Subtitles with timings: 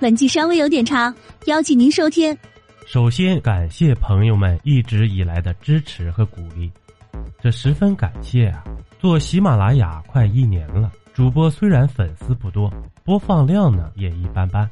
[0.00, 1.12] 本集稍微有点长，
[1.46, 2.36] 邀请您收听。
[2.86, 6.70] 首先感谢朋友们一直以来的支持和鼓励，
[7.40, 8.62] 这十分感谢啊！
[9.00, 12.72] 做喜马拉雅快一年了，主播虽然粉丝不多，
[13.02, 14.70] 播放量呢也一般般，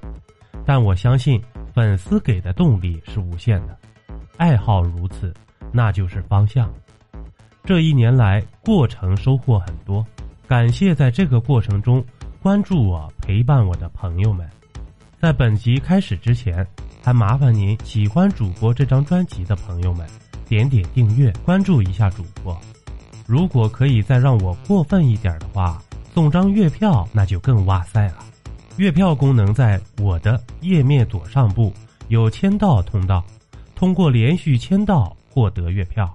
[0.65, 1.43] 但我相信
[1.75, 3.77] 粉丝给的动力是无限的。
[4.37, 5.35] 爱好如此，
[5.73, 6.73] 那就是方向。
[7.65, 10.07] 这一年来，过程收获很多，
[10.47, 12.03] 感谢在这个过程中
[12.41, 14.49] 关注我、陪伴我的朋友们。
[15.19, 16.65] 在本集开始之前，
[17.03, 20.07] 还麻烦您喜欢主播这张专辑的朋友们，
[20.47, 22.55] 点点订阅，关注一下主播。
[23.27, 28.19] 如果可以再让我过分一点的话，送张月票那就更哇塞了。
[28.77, 31.73] 月票功能在我的页面左上部
[32.09, 33.25] 有签到通道，
[33.75, 36.15] 通过连续签到获得月票。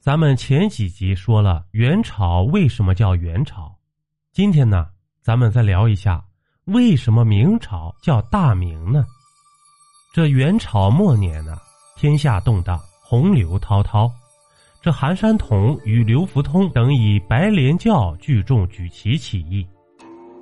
[0.00, 3.72] 咱们前几集说了元朝为什么叫元朝，
[4.32, 4.88] 今天呢，
[5.22, 6.22] 咱们再聊一下
[6.66, 9.04] 为什么明朝叫大明呢？
[10.14, 11.58] 这元朝末年呢，
[11.96, 14.10] 天下动荡，洪流滔滔。
[14.80, 19.66] 这韩山童与刘福通等以白莲教聚众举旗起义，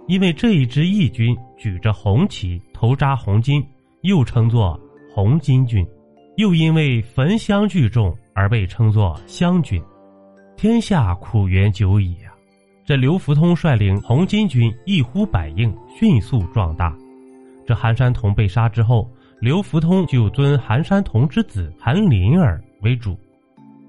[0.06, 3.64] 因为这一支义军举着红旗，头扎红巾，
[4.02, 4.78] 又称作
[5.12, 5.86] 红巾军，
[6.36, 8.16] 又因为焚香聚众。
[8.34, 9.84] 而被称作湘军，
[10.56, 12.31] 天下苦元久矣啊！
[12.84, 16.96] 这刘福通率领红巾军一呼百应，迅速壮大。
[17.64, 19.08] 这韩山童被杀之后，
[19.40, 23.16] 刘福通就尊韩山童之子韩林儿为主。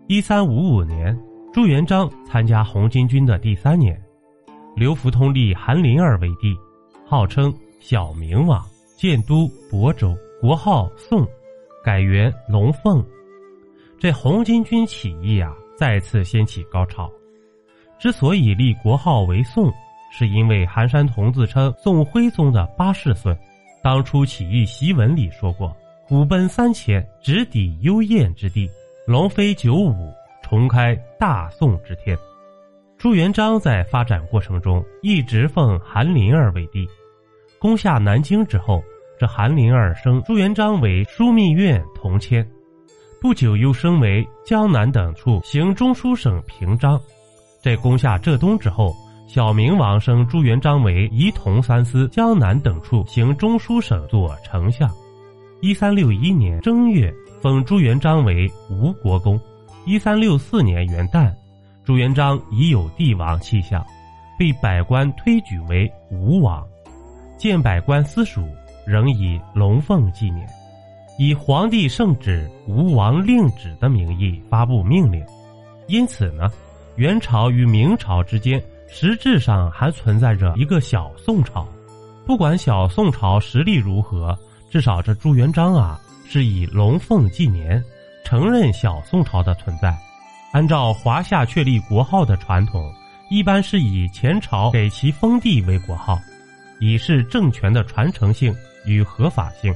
[0.08, 1.18] 一三五五年，
[1.52, 4.00] 朱元璋参加红巾军的第三年，
[4.76, 6.56] 刘福通立韩林儿为帝，
[7.04, 8.64] 号称小明王，
[8.96, 11.28] 建都亳州，国号宋，
[11.84, 13.04] 改元龙凤。
[13.98, 17.10] 这红巾军起义啊，再次掀起高潮。
[18.04, 19.74] 之所以立国号为宋，
[20.12, 23.34] 是因为韩山童自称宋徽宗的八世孙。
[23.82, 25.74] 当初起义檄文里说过
[26.04, 28.68] ：“虎奔三千，直抵幽燕之地；
[29.08, 32.14] 龙飞九五，重开大宋之天。”
[33.00, 36.86] 朱元璋在发展过程中一直奉韩林儿为帝。
[37.58, 38.84] 攻下南京之后，
[39.18, 42.46] 这韩林儿升朱元璋为枢密院同签。
[43.22, 47.00] 不久，又升为江南等处行中书省平章。
[47.64, 48.94] 在攻下浙东之后，
[49.26, 54.92] 小明王升朱元璋为仪同三司江南等处行中书省左丞相。
[55.62, 57.10] 一三六一年正月，
[57.42, 59.40] 封朱元璋为吴国公。
[59.86, 61.34] 一三六四年元旦，
[61.86, 63.82] 朱元璋已有帝王气象，
[64.38, 66.62] 被百官推举为吴王。
[67.38, 68.46] 见百官私属，
[68.86, 70.46] 仍以龙凤纪年。
[71.18, 75.26] 以皇帝圣旨、吴王令旨的名义发布命令，
[75.88, 76.50] 因此呢，
[76.96, 81.68] 元朝与明朝之间实质上还存在着一个小宋朝。
[82.26, 84.38] 不管小宋朝实力如何，
[84.70, 87.84] 至少这朱元璋啊是以龙凤纪年
[88.24, 89.98] 承认小宋朝的存在。
[90.52, 92.94] 按照华夏确立国号的传统，
[93.32, 96.20] 一般是以前朝给其封地为国号，
[96.80, 98.56] 以示政权的传承性
[98.86, 99.74] 与合法性。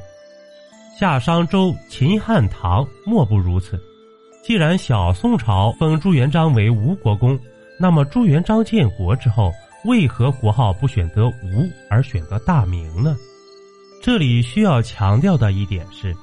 [0.95, 3.81] 夏商周秦汉唐莫不如此。
[4.47, 7.38] 既然小宋朝封朱元璋为吴国公，
[7.78, 9.52] 那么朱元璋建国之后，
[9.84, 13.18] 为何国号不选择吴而选择大明呢？
[14.02, 16.16] 这里需要强调的一点是，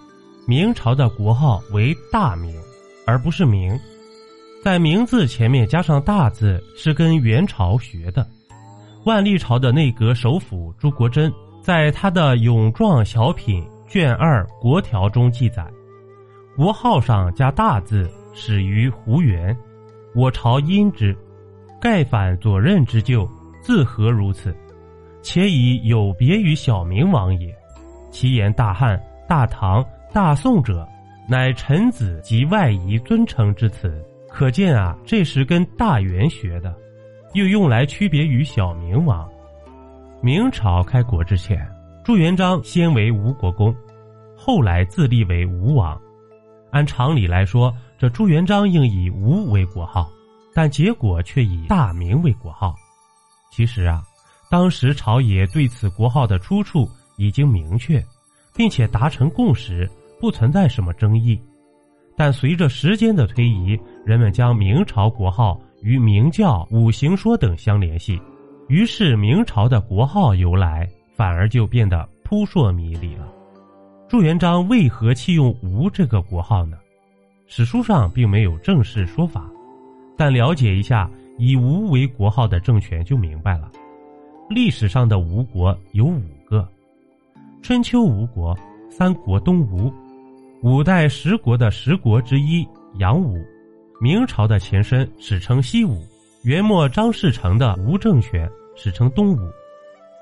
[0.48, 2.58] 明朝的国号为大明，
[3.06, 3.78] 而不是明。
[4.64, 8.26] 在明字前面加上大字，是跟元朝学的。
[9.04, 11.30] 万历朝的内阁首辅朱国桢
[11.62, 13.62] 在他的《永壮小品》。
[13.86, 15.64] 卷二国条中记载，
[16.56, 19.56] 国号上加大字始于胡元，
[20.14, 21.16] 我朝因之，
[21.80, 23.28] 盖反左任之旧，
[23.60, 24.54] 自何如此？
[25.20, 27.52] 且以有别于小明王也。
[28.12, 30.86] 其言大汉、大唐、大宋者，
[31.28, 36.72] 乃臣子及外夷尊称之词，可见啊，这是跟大元学的，
[37.32, 39.28] 又用来区别于小明王。
[40.20, 41.68] 明朝开国之前。
[42.04, 43.74] 朱元璋先为吴国公，
[44.36, 45.98] 后来自立为吴王。
[46.74, 50.10] 按常理来说，这朱元璋应以吴为国号，
[50.52, 52.74] 但结果却以大明为国号。
[53.52, 54.02] 其实啊，
[54.50, 58.04] 当时朝野对此国号的出处已经明确，
[58.56, 59.88] 并且达成共识，
[60.20, 61.40] 不存在什么争议。
[62.16, 68.20] 但随着时间的推移，人们将明朝国号与明教、五行说等相联系，
[68.66, 70.90] 于是明朝的国号由来。
[71.16, 73.28] 反而就变得扑朔迷离了。
[74.14, 76.78] 朱元璋为何弃用吴这个国号呢？
[77.48, 79.50] 史书上并没有正式说法，
[80.16, 83.68] 但了解一下以吴为国号的政权就明白了。
[84.48, 86.64] 历史上的吴国有五个，
[87.60, 88.56] 春秋吴国，
[88.88, 89.92] 三国东吴，
[90.62, 92.64] 五代十国的十国之一，
[93.00, 93.44] 杨武，
[94.00, 96.00] 明朝的前身，史称西吴。
[96.44, 99.40] 元末张士诚的吴政权，史称东吴。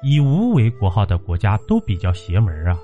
[0.03, 2.79] 以吴为国号的国家都比较邪门啊！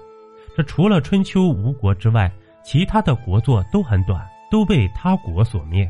[0.58, 2.28] 这除了春秋吴国之外，
[2.64, 5.88] 其他的国祚都很短，都被他国所灭。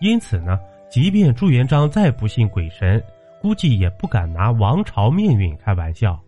[0.00, 0.58] 因此呢，
[0.90, 3.04] 即便朱元璋再不信鬼神，
[3.42, 6.18] 估计也不敢拿王朝命运开玩笑。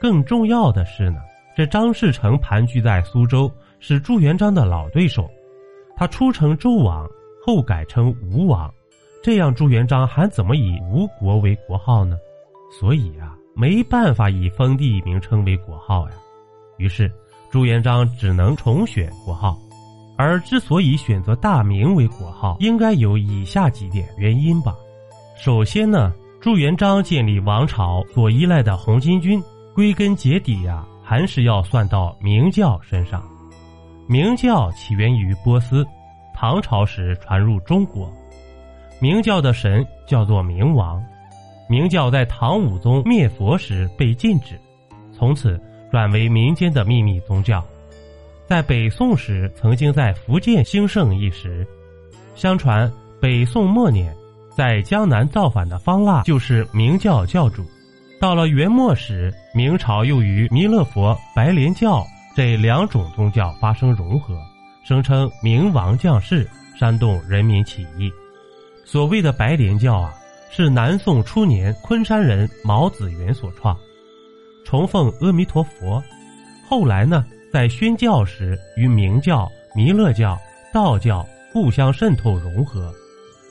[0.00, 1.20] 更重要的是呢，
[1.54, 5.30] 这张士诚盘踞在苏州，是朱元璋的老对手。
[5.94, 7.06] 他初称周王，
[7.44, 8.72] 后改称吴王，
[9.22, 12.16] 这样朱元璋还怎么以吴国为国号呢？
[12.80, 16.14] 所以啊，没办法以封地名称为国号呀。
[16.80, 17.12] 于是
[17.50, 19.56] 朱元璋只能重选国号。
[20.16, 24.74] 而之所以选择大明为国号，应该有以下几点原因吧。
[25.36, 29.42] 首先呢，朱元璋建立王朝所依赖的红巾军，
[29.74, 33.22] 归根结底呀，还是要算到明教身上。
[34.06, 35.86] 明教起源于波斯，
[36.34, 38.10] 唐朝时传入中国。
[39.00, 41.02] 明教的神叫做明王。
[41.66, 44.60] 明教在唐武宗灭佛时被禁止，
[45.12, 45.58] 从此
[45.90, 47.64] 转为民间的秘密宗教。
[48.46, 51.66] 在北宋时，曾经在福建兴盛一时。
[52.34, 52.90] 相传
[53.20, 54.14] 北宋末年，
[54.56, 57.64] 在江南造反的方腊就是明教教主。
[58.20, 62.04] 到了元末时，明朝又与弥勒佛、白莲教
[62.34, 64.36] 这两种宗教发生融合，
[64.84, 66.48] 声称明王降世，
[66.78, 68.10] 煽动人民起义。
[68.84, 70.14] 所谓的白莲教啊。
[70.52, 73.78] 是南宋初年昆山人毛子元所创，
[74.64, 76.02] 崇奉阿弥陀佛。
[76.68, 80.38] 后来呢，在宣教时与明教、弥勒教、
[80.72, 82.92] 道教互相渗透融合，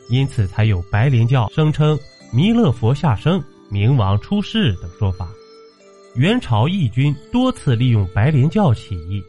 [0.09, 1.97] 因此才有白莲教声称
[2.31, 5.27] 弥勒佛下生、明王出世等说法。
[6.15, 9.21] 元朝义军多次利用白莲教起义。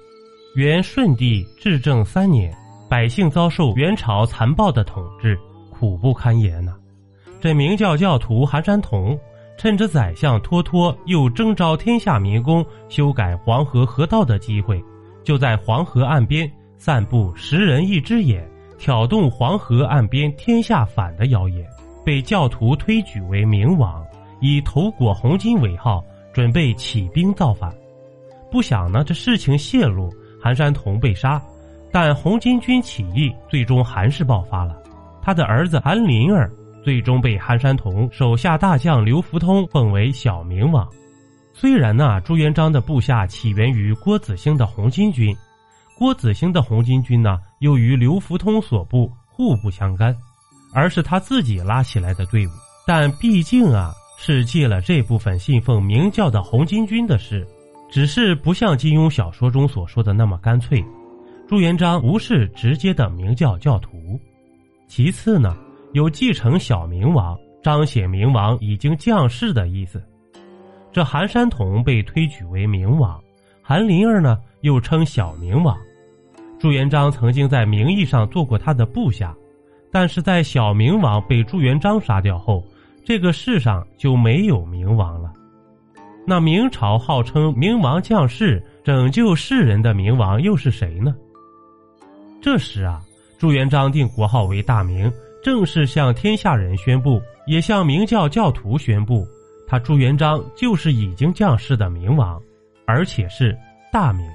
[0.57, 2.53] 元顺帝至正三年，
[2.89, 5.39] 百姓遭受元朝残暴的统治，
[5.71, 6.75] 苦不堪言呐。
[7.41, 9.19] 这明教教徒韩山童
[9.61, 14.83] 趁着宰相脱脱又征召天下民工修改黄河河道的机会，
[15.23, 18.43] 就在黄河岸边散布“十人一只眼”，
[18.81, 21.63] 挑动黄河岸边天下反的谣言，
[22.03, 24.03] 被教徒推举为明王，
[24.41, 26.03] 以头裹红巾为号，
[26.33, 27.71] 准备起兵造反。
[28.51, 30.09] 不想呢，这事情泄露，
[30.43, 31.39] 韩山童被杀，
[31.93, 34.75] 但红巾军起义最终还是爆发了。
[35.21, 36.51] 他的儿子韩林儿。
[36.83, 40.89] 最终被韩山童手下大将刘福通奉为小明王。
[41.53, 45.37] 虽然呢，朱元璋的部下起源于郭子兴的红巾军，
[45.99, 50.17] 郭子兴的红巾军呢又与刘福通所部互不相干，
[50.73, 52.51] 而是他自己拉起来的队伍。
[52.87, 57.47] 但毕竟啊，是借了这部分信奉明教的红巾军的事，
[57.91, 60.83] 只是不像金庸小说中所说的那么干脆。
[61.47, 64.19] 朱元璋不是直接的明教教徒。
[64.89, 65.55] 其次呢。
[65.93, 70.01] 有继承小明王，彰显明王已经降世的意思。
[70.93, 73.21] 这韩山童被推举为明王，
[73.61, 75.77] 韩林儿呢又称小明王。
[76.61, 79.35] 朱元璋曾经在名义上做过他的部下，
[79.91, 82.63] 但是在小明王被朱元璋杀掉后，
[83.05, 85.33] 这个世上就没有明王了。
[86.25, 91.15] 那明朝号称明王降世、拯救世人的明王又是谁呢？
[92.41, 93.01] 这时啊，
[93.39, 95.11] 朱元璋定国号为大明。
[95.43, 99.27] 正式向天下人宣布，也向明教教徒宣布，
[99.67, 102.41] 他朱元璋就是已经降世的明王，
[102.87, 103.57] 而且是
[103.91, 104.29] 大明，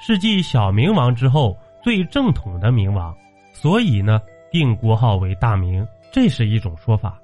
[0.00, 3.14] 是继小明王之后最正统的明王。
[3.52, 4.20] 所以呢，
[4.52, 7.18] 定国号为大明，这是一种说法。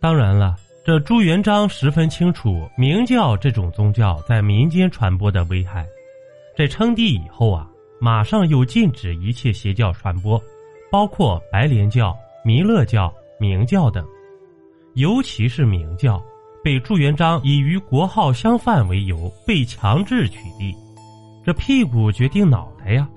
[0.00, 5.86] 当然了，这朱元璋十分清楚明教这种宗教在民间传播的危害。
[6.56, 7.66] 这称帝以后啊，
[8.00, 10.42] 马上又禁止一切邪教传播，
[10.90, 12.14] 包括白莲教。
[12.44, 14.04] 弥勒教、明教等，
[14.94, 16.20] 尤其是明教，
[16.64, 20.74] 被朱元璋以与国号相犯为由被强制取缔。
[21.44, 23.08] 这屁股决定脑袋呀，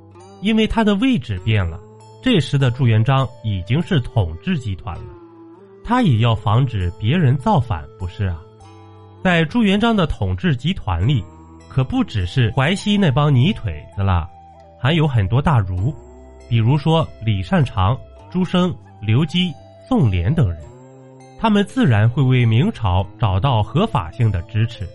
[0.41, 1.79] 因为他的位置变了。
[2.22, 5.10] 这时的朱元璋已经是统治集团了，
[5.84, 8.39] 他也要防止别人造反，不是啊？
[9.24, 11.24] 在朱元璋的统治集团里，
[11.67, 14.29] 可不只是淮西那帮泥腿子了，
[14.79, 15.91] 还有很多大儒，
[16.48, 17.98] 比如说李善长、
[18.29, 18.72] 朱升。
[19.02, 19.54] 刘基、
[19.88, 20.60] 宋濂等人，
[21.40, 24.88] 他们自然会为明朝找到合法性的支持。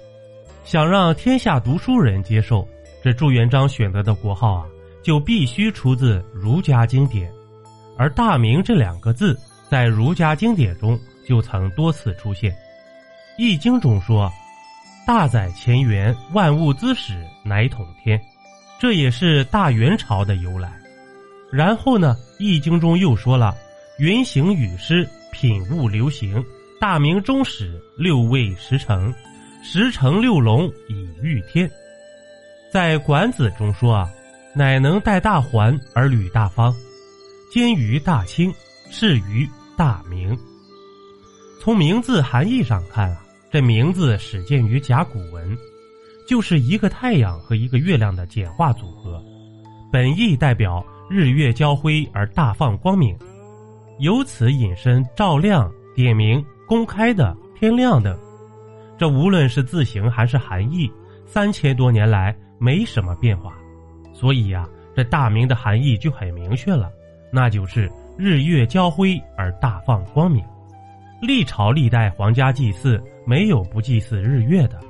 [0.64, 2.66] 想让天下读书人接受
[3.02, 4.66] 这朱元璋选择的国号啊，
[5.02, 7.30] 就必须出自儒家经典。
[7.96, 9.38] 而“大明”这两个字，
[9.68, 12.50] 在儒家经典中就曾多次出现，
[13.36, 14.30] 《易经》中说
[15.06, 18.20] ：“大载乾元，万物之始，乃统天。
[18.78, 20.72] 这也是大元朝的由来。
[21.52, 23.54] 然后呢，《易经》中又说了
[24.00, 26.42] ：“云行雨施，品物流行。
[26.80, 29.12] 大明中始，六位十成，
[29.62, 31.70] 十成六龙以御天。”
[32.72, 34.10] 在《管子》中说啊
[34.56, 36.74] ：“乃能戴大环而履大方，
[37.52, 38.50] 兼于大清，
[38.90, 40.34] 适于大明。”
[41.60, 45.54] 从名字含义上看啊，这名字始建于甲骨文，
[46.26, 49.22] 就是一个太阳和一个月亮的简化组合，
[49.92, 50.82] 本意代表。
[51.12, 53.18] 日月交辉而大放光明，
[54.00, 58.18] 由此引申照亮、点明、公开的天亮的。
[58.98, 60.90] 这无论是字形还是含义，
[61.24, 63.54] 三千多年来没什么变化。
[64.12, 66.90] 所以呀，这大明的含义就很明确了，
[67.32, 70.44] 那就是日月交辉而大放光明。
[71.22, 74.80] 历朝历代皇家祭祀没有不祭祀日月的，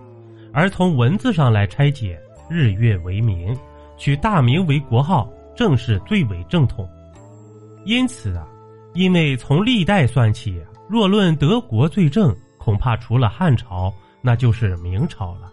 [0.52, 3.56] 而从文字上来拆解，日月为明，
[3.96, 5.28] 取大明为国号。
[5.56, 6.88] 正是最为正统，
[7.84, 8.48] 因此啊，
[8.92, 15.50] 因为从历代算起，若论德国最正，恐怕除了汉朝，那就是明朝了。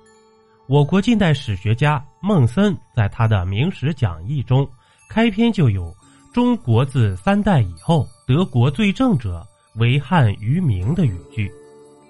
[0.67, 4.67] 我国近代史学家孟森在他的《明史讲义》中，
[5.07, 5.95] 开篇就有
[6.33, 11.49] “中国自三代以后，德国最正者为汉于明”的语句。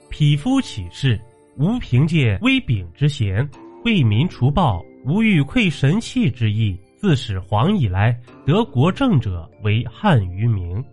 [0.09, 1.19] 匹夫起事，
[1.57, 3.47] 无凭借威柄之嫌，
[3.83, 6.79] 为民除暴，无欲窥神器之意。
[6.99, 10.83] 自始皇以来，得国政者为汉于明。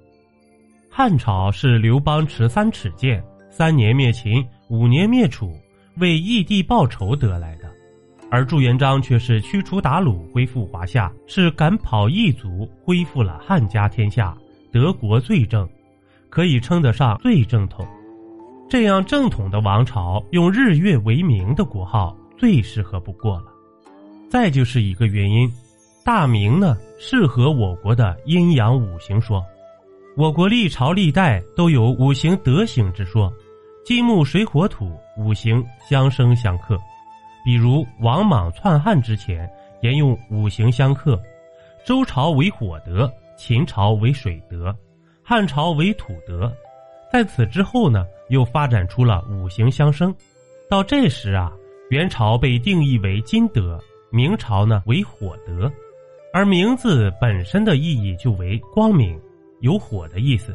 [0.97, 3.21] 汉朝是刘邦持三尺剑，
[3.51, 5.53] 三年灭秦，五年灭楚，
[5.97, 7.65] 为义帝报仇得来的；
[8.31, 14.39] 而朱元璋却是驱除鞑虏，恢复华夏，是赶跑异族，恢复了汉家天下，
[14.71, 15.69] 德国最正，
[16.31, 17.85] 可以称得上最正统。
[18.69, 23.47] 这样正统的王朝，用日月为名的国号最适合不过了。
[24.31, 25.53] 再就是一个原因。
[26.05, 29.45] 大明呢，适合我国的阴阳五行说。
[30.17, 33.33] 我国历朝历代都有五行德行之说，
[33.85, 36.79] 金木水火土五行相生相克。
[37.45, 39.51] 比如王莽篡汉之前，
[39.83, 41.21] 沿用五行相克，
[41.85, 44.73] 周朝为火德，秦朝为水德，
[45.21, 46.53] 汉朝为土德。
[47.13, 50.15] 在此之后呢，又发展出了五行相生。
[50.71, 51.51] 到这时啊，
[51.91, 55.69] 元朝被定义为金德，明朝呢为火德。
[56.33, 59.21] 而名字本身的意义就为光明，
[59.65, 60.55] 有火的意思，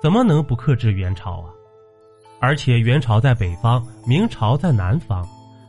[0.00, 1.52] 怎么能不克制元朝啊？
[2.40, 5.22] 而且元朝在北方，明朝在南方，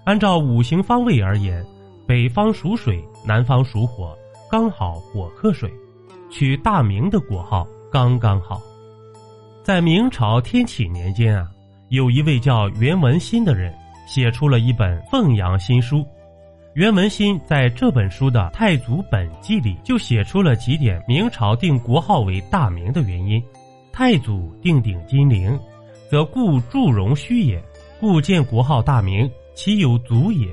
[0.06, 1.62] 按照五行方位而言，
[2.08, 4.18] 北方属水，南方属火，
[4.50, 5.70] 刚好火克水，
[6.32, 8.62] 取大明的国号刚刚好。
[9.62, 11.50] 在明朝天启年间啊，
[11.90, 13.74] 有一位叫袁文新的人，
[14.08, 15.98] 写出了一本《凤阳新书》。
[16.80, 23.44] 袁文新在这本书的《太祖本纪》里就写出了几点明朝定国号为大明的原因：
[23.92, 25.60] 太祖定鼎金陵，
[26.10, 27.60] 则故祝融虚也；
[28.00, 30.48] 故建国号大明，其有足也。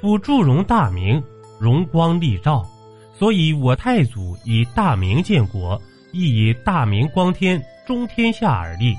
[0.00, 1.22] 夫祝融大明，
[1.60, 2.66] 荣光立照，
[3.12, 5.78] 所以我太祖以大明建国，
[6.12, 8.96] 亦以大明光天中天下而立，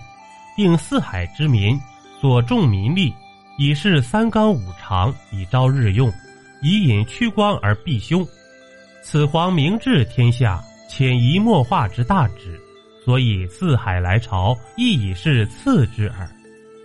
[0.56, 1.76] 定四海之民，
[2.22, 3.12] 所重民力，
[3.58, 6.14] 以示三纲五常，以昭日用。
[6.62, 8.28] 以引屈光而避凶，
[9.01, 12.60] 此皇明治天下，潜移默化之大旨，
[13.06, 16.30] 所以四海来朝，亦已是次之耳。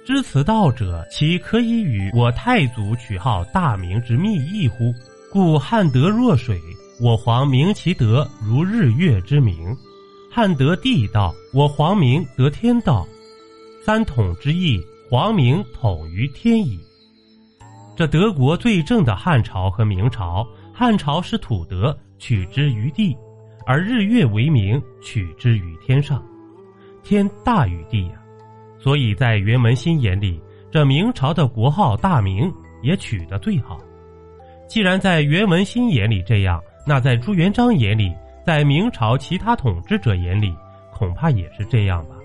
[0.06, 4.94] 知此道者，岂可以与我太祖取号大明之密意乎？
[5.32, 6.60] 故汉德若水，
[7.00, 9.74] 我皇明其德如日月之明；
[10.30, 13.04] 汉得地道，我皇明得天道。
[13.84, 16.78] 三统之意，皇明统于天矣。
[17.96, 23.16] 这德国最正的汉朝和明朝，汉朝是土德，取之于地；
[23.64, 26.20] 而日月为明，取之于天上。
[27.04, 28.14] 天大于地呀，
[28.80, 30.40] 所以在袁文新眼里，
[30.72, 33.78] 这明朝的国号大明也取得最好。
[34.66, 38.12] 既然在袁文新眼里这样，那在朱元璋眼里，
[38.44, 40.52] 在明朝其他统治者眼里，
[40.92, 42.16] 恐怕也是这样吧。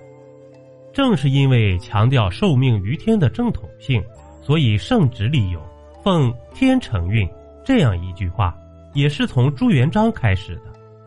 [0.92, 4.04] 正是因为强调受命于天的正统性。
[4.41, 5.62] 所以圣旨里有
[6.03, 7.29] “奉天承运”
[7.63, 8.58] 这样一句话，
[8.93, 10.63] 也是从朱元璋开始的，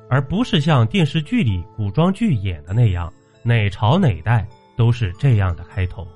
[0.08, 3.12] 而不是像电视剧里古装剧演的那样，
[3.42, 4.46] 哪朝哪代
[4.76, 6.06] 都是这样的开头。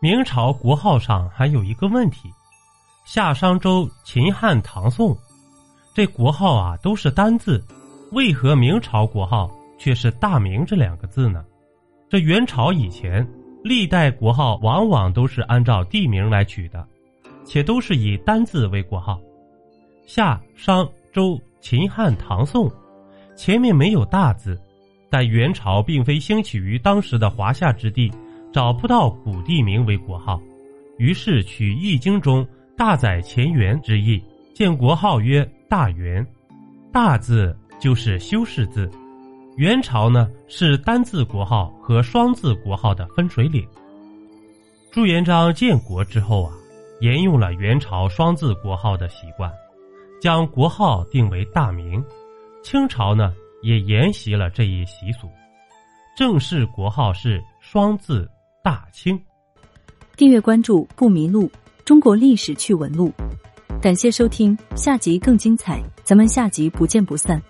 [0.00, 2.28] 明朝国号上还有一个问题：
[3.06, 5.16] 夏、商、周、秦、汉、唐、宋，
[5.94, 7.64] 这国号啊都是单字，
[8.12, 11.42] 为何明朝国号却是“大明”这两个字呢？
[12.10, 13.26] 这元朝以前。
[13.64, 16.86] 历代国号往往都是按照地名来取的，
[17.46, 19.18] 且都是以单字为国号。
[20.04, 22.70] 夏、商、周、秦、汉、唐、宋，
[23.34, 24.60] 前面没有大字，
[25.08, 28.12] 但元朝并非兴起于当时的华夏之地，
[28.52, 30.38] 找不到古地名为国号，
[30.98, 34.22] 于是取《易经》中“大载乾元”之意，
[34.54, 36.24] 建国号曰大元。
[36.92, 38.90] 大字就是修饰字。
[39.56, 43.64] 元朝呢是单字国号和双字国号的分水岭。
[44.90, 46.52] 朱元璋建国之后啊，
[47.00, 49.50] 沿用了元朝双字国号的习惯。
[50.20, 52.02] 将国号定为大明，
[52.62, 53.32] 清朝呢
[53.62, 55.28] 也沿袭了这一习俗，
[56.16, 58.28] 正式国号是双字
[58.62, 59.20] 大清。
[60.16, 61.48] 订阅关注不迷路，
[61.84, 63.12] 中国历史趣闻录。
[63.82, 67.40] 感谢收听，下集更精彩，咱们下集不见不散。